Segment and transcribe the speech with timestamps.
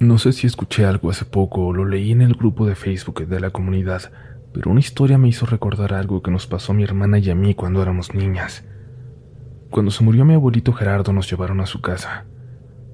[0.00, 3.26] No sé si escuché algo hace poco o lo leí en el grupo de Facebook
[3.26, 4.12] de la comunidad,
[4.52, 7.34] pero una historia me hizo recordar algo que nos pasó a mi hermana y a
[7.34, 8.64] mí cuando éramos niñas.
[9.70, 12.26] Cuando se murió mi abuelito Gerardo nos llevaron a su casa.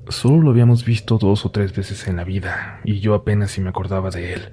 [0.08, 3.60] Solo lo habíamos visto dos o tres veces en la vida, y yo apenas si
[3.60, 4.50] me acordaba de él.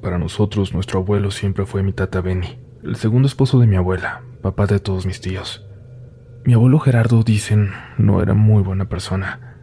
[0.00, 4.22] Para nosotros, nuestro abuelo siempre fue mi tata Benny, el segundo esposo de mi abuela,
[4.40, 5.66] papá de todos mis tíos.
[6.44, 9.53] Mi abuelo Gerardo, dicen, no era muy buena persona.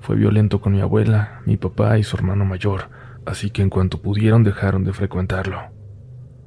[0.00, 2.90] Fue violento con mi abuela, mi papá y su hermano mayor,
[3.26, 5.60] así que en cuanto pudieron dejaron de frecuentarlo.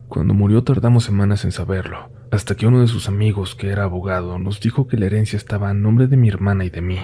[0.08, 4.40] Cuando murió tardamos semanas en saberlo, hasta que uno de sus amigos, que era abogado,
[4.40, 7.00] nos dijo que la herencia estaba a nombre de mi hermana y de mí.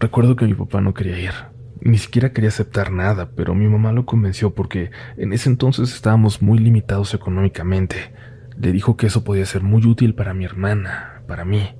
[0.00, 1.32] Recuerdo que mi papá no quería ir,
[1.80, 6.42] ni siquiera quería aceptar nada, pero mi mamá lo convenció porque en ese entonces estábamos
[6.42, 8.12] muy limitados económicamente.
[8.58, 11.74] Le dijo que eso podía ser muy útil para mi hermana, para mí,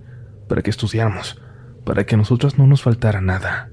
[0.49, 1.43] para que estudiáramos,
[1.85, 3.71] para que a nosotras no nos faltara nada.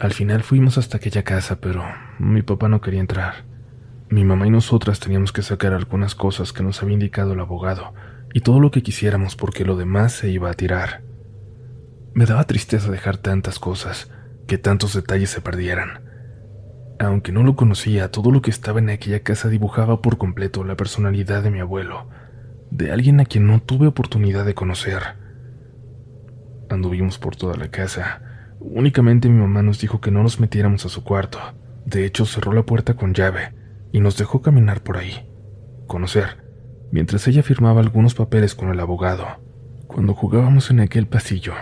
[0.00, 1.82] Al final fuimos hasta aquella casa, pero
[2.20, 3.44] mi papá no quería entrar.
[4.10, 7.94] Mi mamá y nosotras teníamos que sacar algunas cosas que nos había indicado el abogado,
[8.32, 11.02] y todo lo que quisiéramos porque lo demás se iba a tirar.
[12.14, 14.10] Me daba tristeza dejar tantas cosas,
[14.46, 16.00] que tantos detalles se perdieran.
[17.00, 20.76] Aunque no lo conocía, todo lo que estaba en aquella casa dibujaba por completo la
[20.76, 22.08] personalidad de mi abuelo,
[22.70, 25.02] de alguien a quien no tuve oportunidad de conocer.
[26.70, 28.37] Anduvimos por toda la casa.
[28.60, 31.38] Únicamente mi mamá nos dijo que no nos metiéramos a su cuarto.
[31.86, 33.54] De hecho, cerró la puerta con llave
[33.92, 35.28] y nos dejó caminar por ahí,
[35.86, 36.44] conocer,
[36.90, 39.26] mientras ella firmaba algunos papeles con el abogado.
[39.86, 41.54] Cuando jugábamos en aquel pasillo,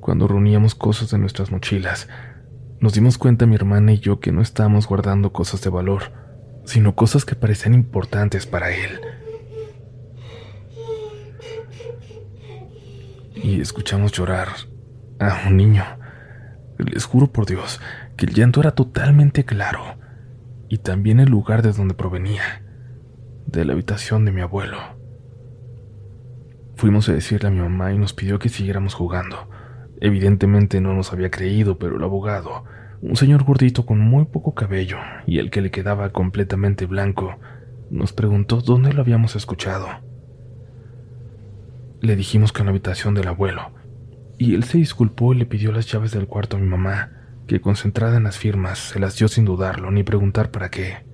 [0.00, 2.08] cuando reuníamos cosas de nuestras mochilas,
[2.80, 6.12] nos dimos cuenta mi hermana y yo que no estábamos guardando cosas de valor,
[6.64, 9.00] sino cosas que parecían importantes para él.
[13.34, 14.48] Y escuchamos llorar
[15.18, 15.99] a un niño.
[16.84, 17.80] Les juro por Dios
[18.16, 19.82] que el llanto era totalmente claro,
[20.68, 22.62] y también el lugar de donde provenía,
[23.46, 24.78] de la habitación de mi abuelo.
[26.76, 29.48] Fuimos a decirle a mi mamá y nos pidió que siguiéramos jugando.
[30.00, 32.64] Evidentemente no nos había creído, pero el abogado,
[33.02, 37.36] un señor gordito con muy poco cabello y el que le quedaba completamente blanco,
[37.90, 39.88] nos preguntó dónde lo habíamos escuchado.
[42.00, 43.72] Le dijimos que en la habitación del abuelo,
[44.40, 47.10] y él se disculpó y le pidió las llaves del cuarto a mi mamá,
[47.46, 51.04] que concentrada en las firmas se las dio sin dudarlo ni preguntar para qué.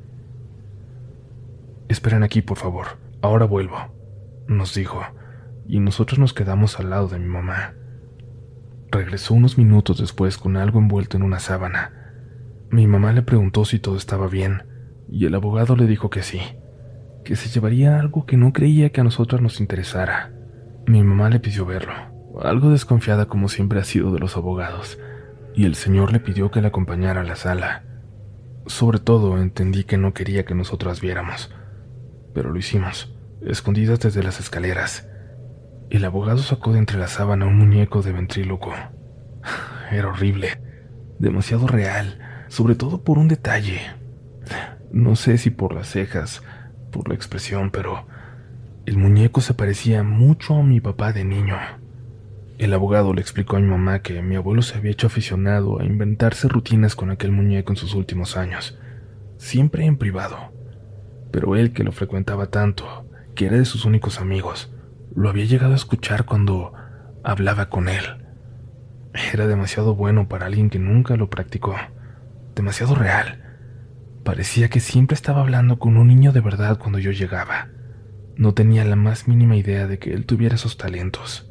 [1.89, 3.79] Esperen aquí, por favor, ahora vuelvo,
[4.47, 5.03] nos dijo,
[5.67, 7.75] y nosotros nos quedamos al lado de mi mamá.
[8.93, 12.13] Regresó unos minutos después con algo envuelto en una sábana.
[12.71, 14.63] Mi mamá le preguntó si todo estaba bien,
[15.09, 16.41] y el abogado le dijo que sí,
[17.25, 20.33] que se llevaría algo que no creía que a nosotras nos interesara.
[20.87, 24.99] Mi mamá le pidió verlo, algo desconfiada como siempre ha sido de los abogados,
[25.55, 27.85] y el señor le pidió que la acompañara a la sala.
[28.67, 31.51] Sobre todo entendí que no quería que nosotras viéramos,
[32.35, 35.09] pero lo hicimos, escondidas desde las escaleras.
[35.89, 38.73] El abogado sacó de entre la sábana un muñeco de ventríloco.
[39.91, 40.61] Era horrible,
[41.19, 43.81] demasiado real, sobre todo por un detalle.
[44.91, 46.43] No sé si por las cejas,
[46.91, 48.07] por la expresión, pero
[48.85, 51.57] el muñeco se parecía mucho a mi papá de niño.
[52.59, 55.85] El abogado le explicó a mi mamá que mi abuelo se había hecho aficionado a
[55.85, 58.79] inventarse rutinas con aquel muñeco en sus últimos años,
[59.37, 60.55] siempre en privado.
[61.31, 64.73] Pero él, que lo frecuentaba tanto, que era de sus únicos amigos,
[65.15, 66.73] lo había llegado a escuchar cuando
[67.23, 68.05] hablaba con él.
[69.35, 71.77] Era demasiado bueno para alguien que nunca lo practicó,
[72.55, 73.59] demasiado real.
[74.25, 77.69] Parecía que siempre estaba hablando con un niño de verdad cuando yo llegaba.
[78.35, 81.51] No tenía la más mínima idea de que él tuviera esos talentos.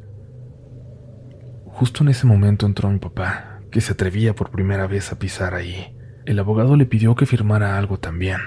[1.76, 5.52] Justo en ese momento entró mi papá, que se atrevía por primera vez a pisar
[5.52, 5.94] ahí.
[6.24, 8.38] El abogado le pidió que firmara algo también.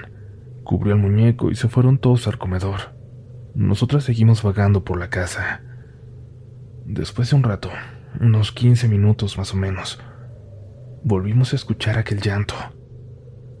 [0.64, 2.96] Cubrió el muñeco y se fueron todos al comedor.
[3.54, 5.62] Nosotras seguimos vagando por la casa.
[6.86, 7.70] Después de un rato,
[8.18, 10.00] unos 15 minutos más o menos,
[11.04, 12.56] volvimos a escuchar aquel llanto.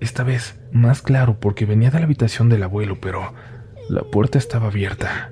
[0.00, 3.34] Esta vez más claro porque venía de la habitación del abuelo, pero
[3.88, 5.30] la puerta estaba abierta.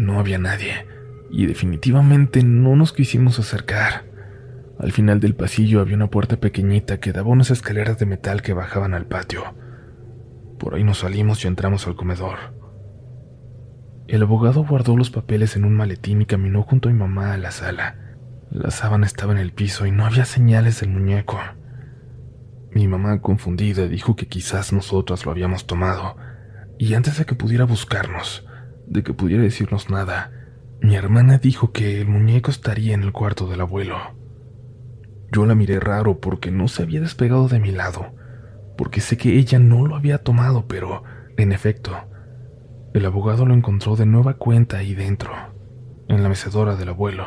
[0.00, 0.86] No había nadie,
[1.30, 4.06] y definitivamente no nos quisimos acercar.
[4.78, 8.54] Al final del pasillo había una puerta pequeñita que daba unas escaleras de metal que
[8.54, 9.54] bajaban al patio.
[10.58, 12.38] Por ahí nos salimos y entramos al comedor.
[14.08, 17.36] El abogado guardó los papeles en un maletín y caminó junto a mi mamá a
[17.36, 18.16] la sala.
[18.50, 21.38] La sábana estaba en el piso y no había señales del muñeco.
[22.72, 26.16] Mi mamá, confundida, dijo que quizás nosotras lo habíamos tomado,
[26.78, 28.46] y antes de que pudiera buscarnos,
[28.90, 30.32] de que pudiera decirnos nada,
[30.82, 33.96] Mi hermana dijo que el muñeco estaría en el cuarto del abuelo.
[35.30, 38.14] Yo la miré raro porque no se había despegado de mi lado,
[38.78, 41.04] porque sé que ella no lo había tomado, pero,
[41.36, 41.92] en efecto,
[42.94, 45.32] el abogado lo encontró de nueva cuenta ahí dentro,
[46.08, 47.26] en la mecedora del abuelo.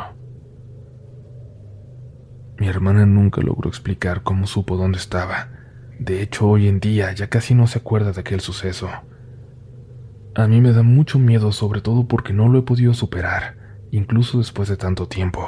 [2.58, 5.50] Mi hermana nunca logró explicar cómo supo dónde estaba.
[6.00, 8.90] De hecho, hoy en día ya casi no se acuerda de aquel suceso.
[10.36, 13.56] A mí me da mucho miedo, sobre todo porque no lo he podido superar,
[13.92, 15.48] incluso después de tanto tiempo.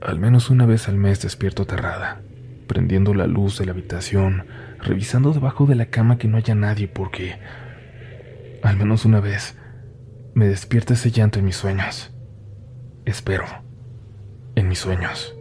[0.00, 2.20] Al menos una vez al mes despierto aterrada,
[2.68, 4.46] prendiendo la luz de la habitación,
[4.80, 7.40] revisando debajo de la cama que no haya nadie porque,
[8.62, 9.58] al menos una vez,
[10.34, 12.12] me despierta ese llanto en mis sueños.
[13.06, 13.44] Espero,
[14.54, 15.37] en mis sueños.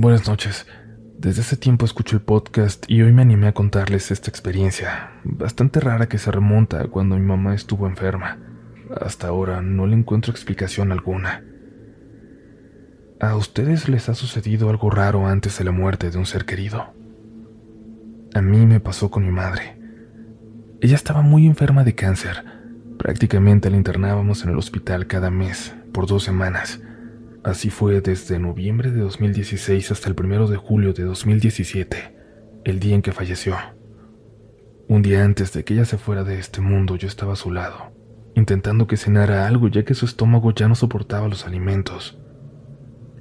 [0.00, 0.66] Buenas noches.
[1.18, 5.78] Desde hace tiempo escucho el podcast y hoy me animé a contarles esta experiencia, bastante
[5.78, 8.38] rara que se remonta a cuando mi mamá estuvo enferma.
[8.98, 11.44] Hasta ahora no le encuentro explicación alguna.
[13.20, 16.94] ¿A ustedes les ha sucedido algo raro antes de la muerte de un ser querido?
[18.32, 19.78] A mí me pasó con mi madre.
[20.80, 22.42] Ella estaba muy enferma de cáncer.
[22.98, 26.80] Prácticamente la internábamos en el hospital cada mes, por dos semanas
[27.42, 32.14] Así fue desde noviembre de 2016 hasta el primero de julio de 2017,
[32.64, 33.56] el día en que falleció.
[34.88, 37.50] Un día antes de que ella se fuera de este mundo, yo estaba a su
[37.50, 37.92] lado,
[38.34, 42.18] intentando que cenara algo ya que su estómago ya no soportaba los alimentos.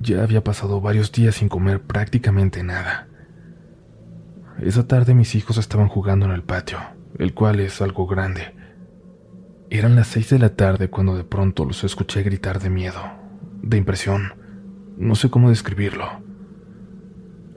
[0.01, 3.07] Ya había pasado varios días sin comer prácticamente nada.
[4.61, 6.79] Esa tarde mis hijos estaban jugando en el patio,
[7.17, 8.53] el cual es algo grande.
[9.69, 13.18] Eran las seis de la tarde cuando de pronto los escuché gritar de miedo,
[13.61, 14.33] de impresión.
[14.97, 16.05] No sé cómo describirlo.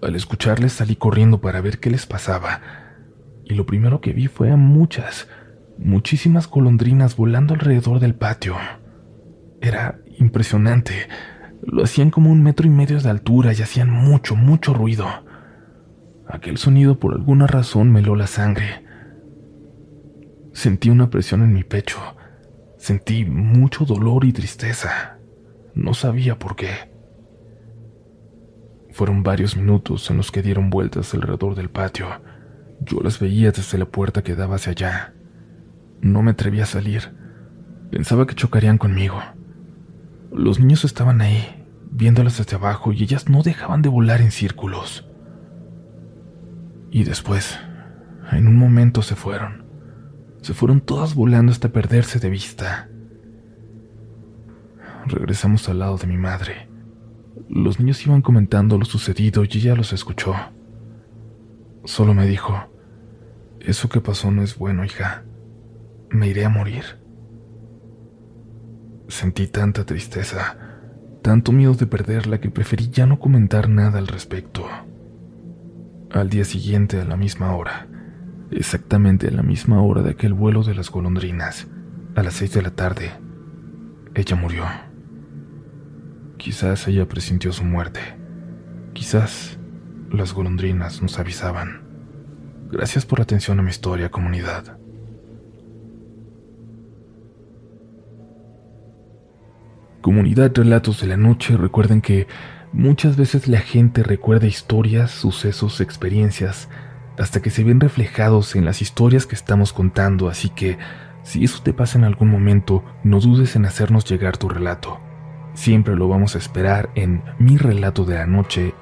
[0.03, 2.61] Al escucharles salí corriendo para ver qué les pasaba,
[3.45, 5.29] y lo primero que vi fue a muchas,
[5.79, 8.57] muchísimas golondrinas volando alrededor del patio.
[9.61, 11.09] Era impresionante.
[11.63, 15.07] Lo hacían como un metro y medio de altura y hacían mucho, mucho ruido.
[16.27, 18.85] Aquel sonido por alguna razón me heló la sangre.
[20.53, 21.99] Sentí una presión en mi pecho.
[22.77, 25.12] Sentí mucho dolor y tristeza.
[25.75, 26.71] No sabía por qué.
[28.91, 32.07] Fueron varios minutos en los que dieron vueltas alrededor del patio.
[32.81, 35.15] Yo las veía desde la puerta que daba hacia allá.
[36.03, 37.15] No me atreví a salir.
[37.91, 39.19] Pensaba que chocarían conmigo.
[40.31, 45.09] Los niños estaban ahí, viéndolas desde abajo, y ellas no dejaban de volar en círculos.
[46.91, 47.59] Y después,
[48.31, 49.65] en un momento se fueron.
[50.43, 52.92] Se fueron todas volando hasta perderse de vista
[55.07, 56.69] regresamos al lado de mi madre.
[57.49, 60.35] Los niños iban comentando lo sucedido y ella los escuchó.
[61.85, 62.55] Solo me dijo,
[63.61, 65.25] eso que pasó no es bueno, hija.
[66.11, 66.85] Me iré a morir.
[69.09, 70.57] Sentí tanta tristeza,
[71.23, 74.67] tanto miedo de perderla que preferí ya no comentar nada al respecto.
[76.11, 77.89] Al día siguiente, a la misma hora,
[78.51, 81.69] exactamente a la misma hora de aquel vuelo de las golondrinas,
[82.15, 83.13] a las seis de la tarde,
[84.15, 84.92] ella murió.
[86.43, 88.01] Quizás ella presintió su muerte.
[88.95, 89.59] Quizás
[90.11, 91.83] las golondrinas nos avisaban.
[92.69, 94.77] Gracias por la atención a mi historia, comunidad.
[100.01, 102.27] Comunidad Relatos de la Noche, recuerden que
[102.73, 106.69] muchas veces la gente recuerda historias, sucesos, experiencias,
[107.19, 110.77] hasta que se ven reflejados en las historias que estamos contando, así que
[111.23, 114.99] si eso te pasa en algún momento, no dudes en hacernos llegar tu relato.
[115.55, 118.75] Siempre lo vamos a esperar en mi relato de la noche.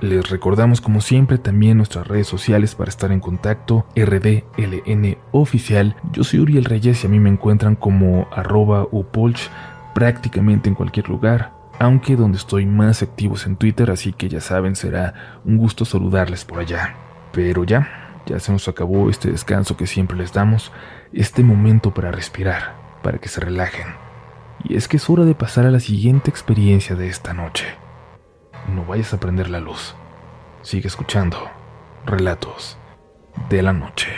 [0.00, 5.94] Les recordamos como siempre también nuestras redes sociales para estar en contacto, RDLN oficial.
[6.10, 9.48] Yo soy Uriel Reyes y a mí me encuentran como arroba upolch
[9.94, 14.40] prácticamente en cualquier lugar, aunque donde estoy más activo es en Twitter, así que ya
[14.40, 16.96] saben, será un gusto saludarles por allá.
[17.30, 20.72] Pero ya, ya se nos acabó este descanso que siempre les damos,
[21.12, 24.11] este momento para respirar, para que se relajen
[24.64, 27.66] y es que es hora de pasar a la siguiente experiencia de esta noche.
[28.74, 29.94] No vayas a prender la luz.
[30.62, 31.38] Sigue escuchando
[32.06, 32.78] Relatos
[33.48, 34.08] de la Noche.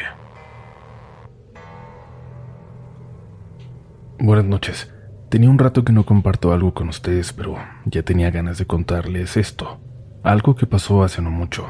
[4.18, 4.92] Buenas noches.
[5.30, 9.36] Tenía un rato que no comparto algo con ustedes, pero ya tenía ganas de contarles
[9.36, 9.80] esto.
[10.22, 11.66] Algo que pasó hace no mucho.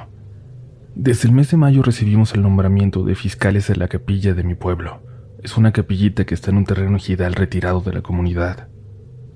[0.95, 4.54] Desde el mes de mayo recibimos el nombramiento de fiscales de la capilla de mi
[4.54, 5.13] pueblo
[5.45, 8.69] es una capillita que está en un terreno ejidal retirado de la comunidad.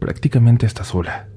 [0.01, 1.29] prácticamente está sola.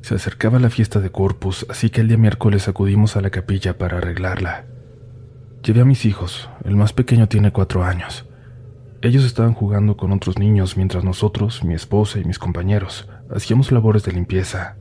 [0.00, 3.76] Se acercaba la fiesta de Corpus, así que el día miércoles acudimos a la capilla
[3.76, 4.64] para arreglarla.
[5.62, 8.26] Llevé a mis hijos, el más pequeño tiene cuatro años.
[9.02, 14.04] Ellos estaban jugando con otros niños mientras nosotros, mi esposa y mis compañeros, hacíamos labores
[14.04, 14.76] de limpieza.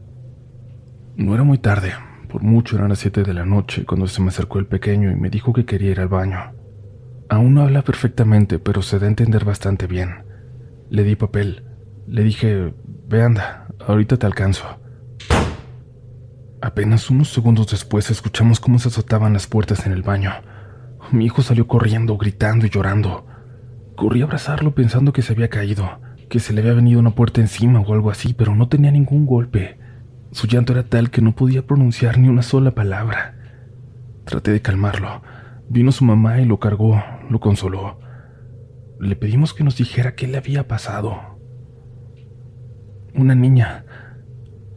[1.17, 1.93] No era muy tarde,
[2.29, 5.15] por mucho eran las siete de la noche cuando se me acercó el pequeño y
[5.15, 6.56] me dijo que quería ir al baño.
[7.29, 10.23] Aún no habla perfectamente, pero se da a entender bastante bien.
[10.89, 11.63] Le di papel.
[12.07, 12.73] Le dije,
[13.07, 14.79] ve anda, ahorita te alcanzo.
[16.61, 20.31] Apenas unos segundos después escuchamos cómo se azotaban las puertas en el baño.
[21.11, 23.25] Mi hijo salió corriendo, gritando y llorando.
[23.95, 27.41] Corrí a abrazarlo pensando que se había caído, que se le había venido una puerta
[27.41, 29.79] encima o algo así, pero no tenía ningún golpe.
[30.31, 33.35] Su llanto era tal que no podía pronunciar ni una sola palabra.
[34.25, 35.21] Traté de calmarlo.
[35.69, 37.99] Vino su mamá y lo cargó, lo consoló.
[38.99, 41.39] Le pedimos que nos dijera qué le había pasado.
[43.13, 43.85] Una niña,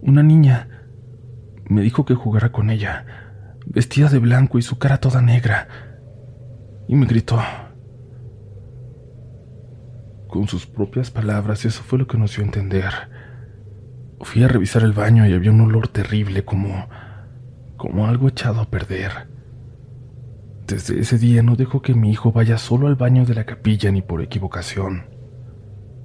[0.03, 0.89] una niña,
[1.69, 5.69] me dijo que jugara con ella, vestida de blanco y su cara toda negra,
[6.89, 7.39] y me gritó.
[10.29, 12.93] Con sus propias palabras, eso fue lo que nos dio a entender.
[14.21, 16.89] Fui a revisar el baño y había un olor terrible como
[17.81, 19.30] como algo echado a perder.
[20.71, 23.91] Desde ese día no dejo que mi hijo vaya solo al baño de la capilla
[23.91, 25.07] ni por equivocación.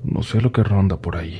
[0.04, 1.40] No sé lo que ronda por ahí.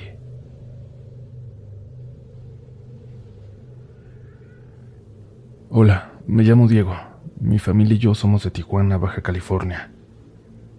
[5.70, 6.96] Hola, me llamo Diego.
[7.40, 9.92] Mi familia y yo somos de Tijuana, Baja California.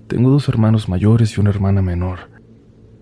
[0.06, 2.30] Tengo dos hermanos mayores y una hermana menor.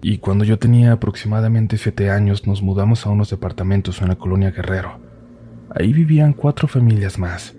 [0.01, 4.53] Y cuando yo tenía aproximadamente siete años nos mudamos a unos departamentos en la colonia
[4.53, 5.01] Guerrero.
[5.69, 7.55] Ahí vivían cuatro familias más.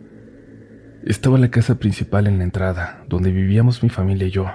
[1.06, 4.48] Estaba la casa principal en la entrada, donde vivíamos mi familia y yo.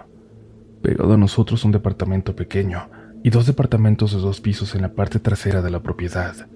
[0.82, 2.90] Pegado a nosotros un departamento pequeño
[3.22, 6.48] y dos departamentos de dos pisos en la parte trasera de la propiedad.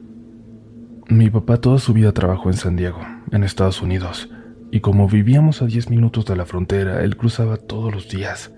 [1.08, 2.98] Mi papá toda su vida trabajó en San Diego,
[3.30, 4.28] en Estados Unidos,
[4.72, 8.52] y como vivíamos a diez minutos de la frontera, él cruzaba todos los días.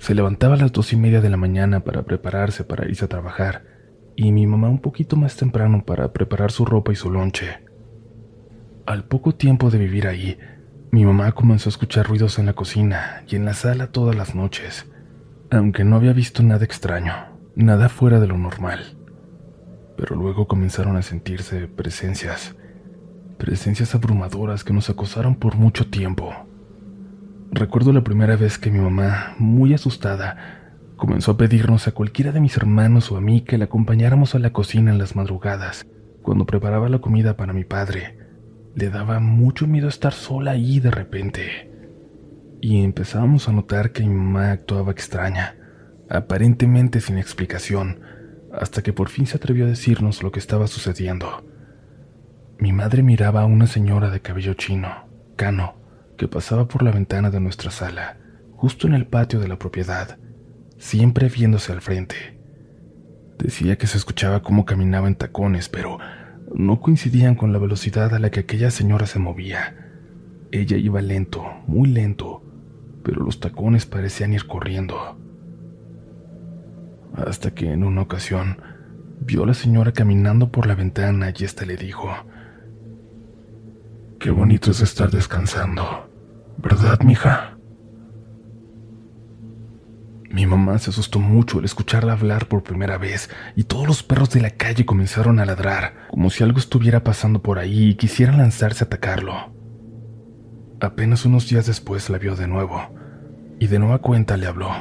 [0.00, 3.08] Se levantaba a las dos y media de la mañana para prepararse para irse a
[3.08, 3.62] trabajar,
[4.16, 7.60] y mi mamá un poquito más temprano para preparar su ropa y su lonche.
[8.86, 10.36] Al poco tiempo de vivir ahí,
[10.90, 14.34] mi mamá comenzó a escuchar ruidos en la cocina y en la sala todas las
[14.34, 14.84] noches,
[15.50, 17.14] aunque no había visto nada extraño,
[17.56, 18.98] nada fuera de lo normal.
[19.96, 22.56] Pero luego comenzaron a sentirse presencias,
[23.38, 26.34] presencias abrumadoras que nos acosaron por mucho tiempo.
[27.52, 32.40] Recuerdo la primera vez que mi mamá, muy asustada, comenzó a pedirnos a cualquiera de
[32.40, 35.86] mis hermanos o a mí que la acompañáramos a la cocina en las madrugadas,
[36.20, 38.23] cuando preparaba la comida para mi padre
[38.74, 41.70] le daba mucho miedo estar sola ahí de repente.
[42.60, 45.56] Y empezábamos a notar que mi mamá actuaba extraña,
[46.08, 48.00] aparentemente sin explicación,
[48.52, 51.44] hasta que por fin se atrevió a decirnos lo que estaba sucediendo.
[52.58, 55.74] Mi madre miraba a una señora de cabello chino, cano,
[56.16, 58.18] que pasaba por la ventana de nuestra sala,
[58.52, 60.18] justo en el patio de la propiedad,
[60.78, 62.38] siempre viéndose al frente.
[63.38, 65.98] Decía que se escuchaba cómo caminaba en tacones, pero
[66.52, 69.90] no coincidían con la velocidad a la que aquella señora se movía.
[70.50, 72.42] Ella iba lento, muy lento,
[73.02, 75.16] pero los tacones parecían ir corriendo.
[77.14, 78.58] Hasta que en una ocasión
[79.20, 82.08] vio a la señora caminando por la ventana y ésta le dijo,
[84.18, 86.08] Qué bonito es estar descansando,
[86.58, 87.53] ¿verdad, mija?
[90.34, 94.30] Mi mamá se asustó mucho al escucharla hablar por primera vez y todos los perros
[94.30, 98.38] de la calle comenzaron a ladrar, como si algo estuviera pasando por ahí y quisieran
[98.38, 99.54] lanzarse a atacarlo.
[100.80, 102.82] Apenas unos días después la vio de nuevo
[103.60, 104.72] y de nueva cuenta le habló.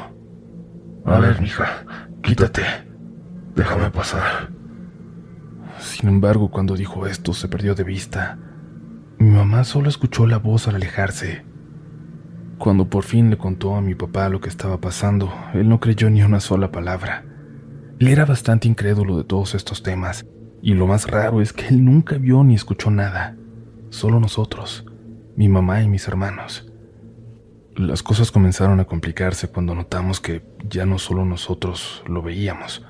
[1.06, 1.86] A ver, mija,
[2.24, 2.64] quítate.
[3.56, 4.50] Déjame pasar.
[5.78, 8.40] Sin embargo, cuando dijo esto se perdió de vista.
[9.20, 11.53] Mi mamá solo escuchó la voz al alejarse
[12.58, 16.10] cuando por fin le contó a mi papá lo que estaba pasando, él no creyó
[16.10, 17.26] ni una sola palabra.
[18.00, 20.26] Él era bastante incrédulo de todos estos temas,
[20.62, 23.36] y lo más raro es que él nunca vio ni escuchó nada,
[23.90, 24.86] solo nosotros,
[25.36, 26.72] mi mamá y mis hermanos.
[27.76, 32.86] Las cosas comenzaron a complicarse cuando notamos que ya no solo nosotros lo veíamos,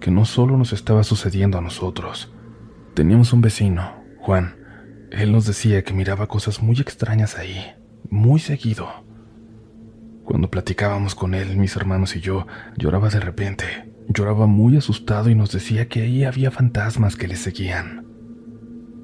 [0.00, 2.32] que no solo nos estaba sucediendo a nosotros.
[2.94, 4.56] Teníamos un vecino, Juan.
[5.10, 7.72] Él nos decía que miraba cosas muy extrañas ahí,
[8.10, 8.88] muy seguido.
[10.24, 13.64] Cuando platicábamos con él, mis hermanos y yo, lloraba de repente.
[14.08, 18.06] Lloraba muy asustado y nos decía que ahí había fantasmas que le seguían.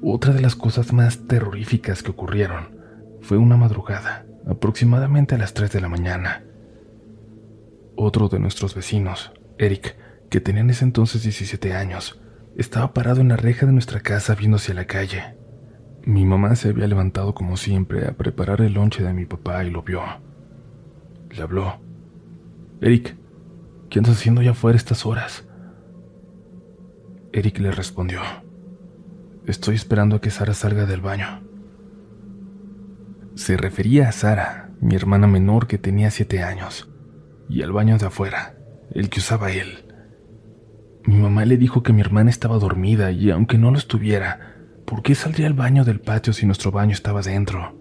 [0.01, 2.77] Otra de las cosas más terroríficas que ocurrieron
[3.21, 6.43] fue una madrugada, aproximadamente a las 3 de la mañana.
[7.95, 9.95] Otro de nuestros vecinos, Eric,
[10.29, 12.21] que tenía en ese entonces 17 años,
[12.55, 15.35] estaba parado en la reja de nuestra casa viendo hacia la calle.
[16.05, 19.71] Mi mamá se había levantado como siempre a preparar el lonche de mi papá y
[19.71, 20.03] lo vio.
[21.31, 21.79] Le habló.
[22.79, 23.15] Eric,
[23.89, 25.47] ¿qué andas haciendo allá afuera estas horas?
[27.33, 28.21] Eric le respondió.
[29.47, 31.41] Estoy esperando a que Sara salga del baño.
[33.33, 36.87] Se refería a Sara, mi hermana menor que tenía siete años,
[37.49, 38.55] y al baño de afuera,
[38.91, 39.85] el que usaba él.
[41.03, 44.54] Mi mamá le dijo que mi hermana estaba dormida y aunque no lo estuviera,
[44.85, 47.75] ¿por qué saldría al baño del patio si nuestro baño estaba dentro?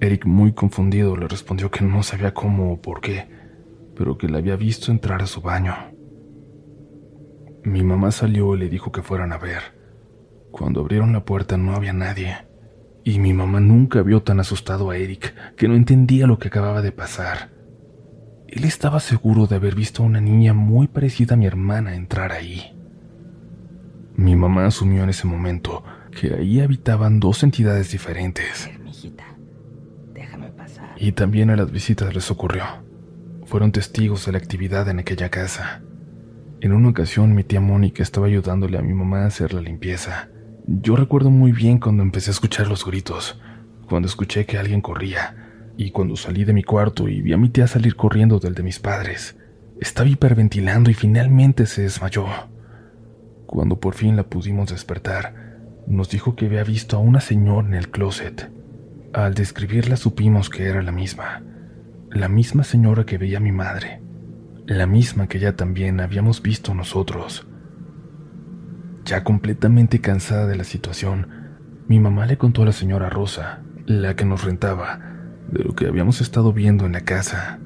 [0.00, 3.28] Eric, muy confundido, le respondió que no sabía cómo o por qué,
[3.96, 5.74] pero que la había visto entrar a su baño.
[7.64, 9.76] Mi mamá salió y le dijo que fueran a ver.
[10.52, 12.36] Cuando abrieron la puerta no había nadie.
[13.04, 16.82] Y mi mamá nunca vio tan asustado a Eric, que no entendía lo que acababa
[16.82, 17.50] de pasar.
[18.46, 22.32] Él estaba seguro de haber visto a una niña muy parecida a mi hermana entrar
[22.32, 22.77] ahí.
[24.18, 28.68] Mi mamá asumió en ese momento que ahí habitaban dos entidades diferentes.
[30.12, 30.90] déjame pasar.
[30.96, 32.64] Y también a las visitas les ocurrió.
[33.46, 35.82] Fueron testigos de la actividad en aquella casa.
[36.60, 40.30] En una ocasión mi tía Mónica estaba ayudándole a mi mamá a hacer la limpieza.
[40.66, 43.40] Yo recuerdo muy bien cuando empecé a escuchar los gritos,
[43.88, 47.50] cuando escuché que alguien corría, y cuando salí de mi cuarto y vi a mi
[47.50, 49.36] tía salir corriendo del de mis padres.
[49.80, 52.26] Estaba hiperventilando y finalmente se desmayó.
[53.48, 57.74] Cuando por fin la pudimos despertar, nos dijo que había visto a una señora en
[57.74, 58.52] el closet.
[59.12, 61.42] Al describirla supimos que era la misma,
[62.12, 64.02] la misma señora que veía a mi madre
[64.68, 67.46] la misma que ya también habíamos visto nosotros.
[69.06, 71.26] Ya completamente cansada de la situación,
[71.88, 75.00] mi mamá le contó a la señora Rosa, la que nos rentaba,
[75.50, 77.60] de lo que habíamos estado viendo en la casa.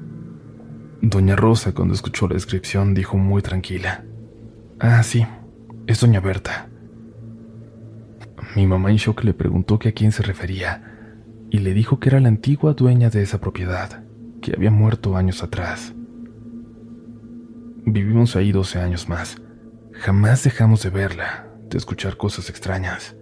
[1.01, 4.05] Doña Rosa, cuando escuchó la descripción, dijo muy tranquila,
[4.79, 5.25] Ah, sí,
[5.85, 6.69] es doña Berta.
[8.55, 10.95] Mi mamá en shock le preguntó que a quién se refería,
[11.49, 14.03] y le dijo que era la antigua dueña de esa propiedad,
[14.41, 15.93] que había muerto años atrás.
[17.85, 19.37] Vivimos ahí 12 años más.
[19.91, 23.15] Jamás dejamos de verla, de escuchar cosas extrañas.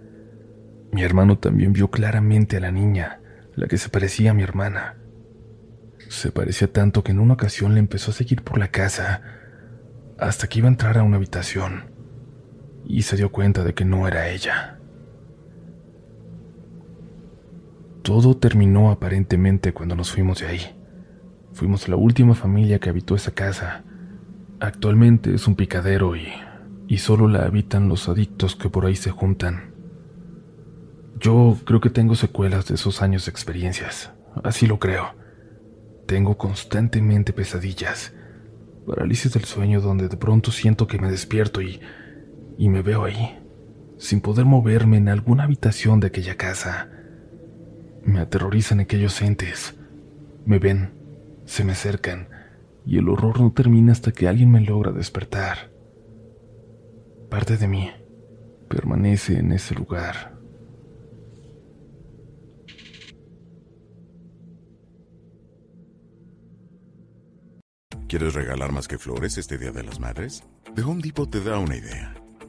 [0.92, 3.20] Mi hermano también vio claramente a la niña,
[3.56, 4.96] la que se parecía a mi hermana.
[6.08, 9.22] Se parecía tanto que en una ocasión le empezó a seguir por la casa
[10.18, 11.91] hasta que iba a entrar a una habitación
[12.92, 14.78] y se dio cuenta de que no era ella.
[18.02, 20.60] Todo terminó aparentemente cuando nos fuimos de ahí.
[21.52, 23.84] Fuimos la última familia que habitó esa casa
[24.62, 26.28] Actualmente es un picadero y,
[26.86, 29.74] y solo la habitan los adictos que por ahí se juntan.
[31.18, 34.12] Yo creo que tengo secuelas de esos años de experiencias,
[34.44, 35.16] así lo creo.
[36.06, 38.14] Tengo constantemente pesadillas,
[38.86, 41.80] parálisis del sueño donde de pronto siento que me despierto y,
[42.62, 43.36] y me veo ahí,
[43.98, 46.88] sin poder moverme en alguna habitación de aquella casa.
[48.04, 49.74] Me aterrorizan aquellos entes.
[50.44, 50.92] Me ven,
[51.44, 52.28] se me acercan
[52.86, 55.72] y el horror no termina hasta que alguien me logra despertar.
[57.28, 57.90] Parte de mí
[58.68, 60.38] permanece en ese lugar.
[68.06, 70.44] ¿Quieres regalar más que flores este Día de las Madres?
[70.76, 72.21] The Home Depot te da una idea.